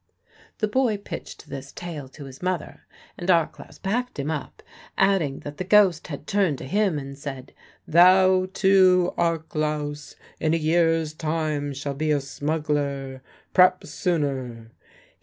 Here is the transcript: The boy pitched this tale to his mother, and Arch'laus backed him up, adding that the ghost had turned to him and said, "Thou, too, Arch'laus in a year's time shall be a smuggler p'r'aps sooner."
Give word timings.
The 0.57 0.67
boy 0.67 0.97
pitched 0.97 1.47
this 1.47 1.71
tale 1.71 2.09
to 2.09 2.25
his 2.25 2.41
mother, 2.41 2.87
and 3.19 3.29
Arch'laus 3.29 3.77
backed 3.77 4.17
him 4.17 4.31
up, 4.31 4.63
adding 4.97 5.41
that 5.41 5.57
the 5.57 5.63
ghost 5.63 6.07
had 6.07 6.25
turned 6.25 6.57
to 6.57 6.63
him 6.63 6.97
and 6.97 7.15
said, 7.15 7.53
"Thou, 7.87 8.47
too, 8.51 9.13
Arch'laus 9.15 10.15
in 10.39 10.55
a 10.55 10.57
year's 10.57 11.13
time 11.13 11.71
shall 11.71 11.93
be 11.93 12.09
a 12.09 12.19
smuggler 12.19 13.21
p'r'aps 13.53 13.89
sooner." 13.91 14.71